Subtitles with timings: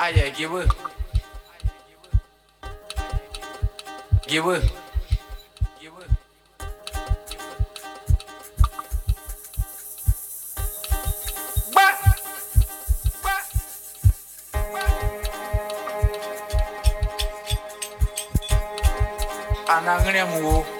[0.00, 0.66] I dare give her.
[4.28, 4.62] Give her.
[5.80, 6.06] Give her.
[19.68, 20.77] Anang ni.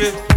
[0.00, 0.29] 别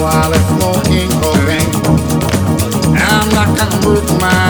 [0.00, 1.72] while it's smoking cocaine.
[2.96, 4.47] I'm not gonna move my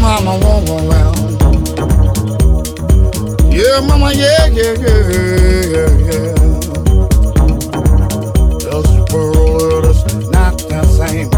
[0.00, 1.14] mama, whoa, whoa, well.
[3.52, 5.10] Yeah, mama, yeah, yeah, yeah,
[5.74, 6.34] yeah, yeah.
[8.58, 11.30] Just for all of not the same.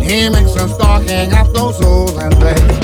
[0.00, 2.79] He makes us talking up those souls and things.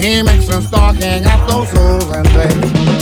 [0.00, 1.70] He makes them stalking at those
[2.10, 2.99] and days.